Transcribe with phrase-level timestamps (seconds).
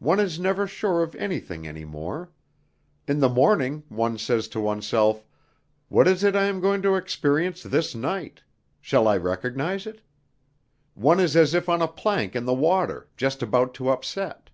[0.00, 2.28] One is never sure of anything any more;
[3.08, 5.24] in the morning one says to oneself:
[5.88, 8.42] What is it I am going to experience this night?
[8.82, 10.02] Shall I recognize it?
[10.92, 14.50] One is as if on a plank in the water just about to upset."